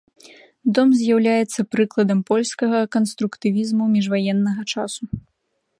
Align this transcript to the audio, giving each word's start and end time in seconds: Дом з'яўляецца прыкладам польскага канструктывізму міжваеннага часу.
Дом 0.77 0.87
з'яўляецца 1.01 1.65
прыкладам 1.73 2.19
польскага 2.31 2.79
канструктывізму 2.95 3.83
міжваеннага 3.95 4.61
часу. 4.77 5.03